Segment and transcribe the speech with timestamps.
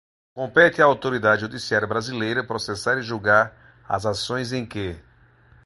[0.33, 4.95] Compete à autoridade judiciária brasileira processar e julgar as ações em que: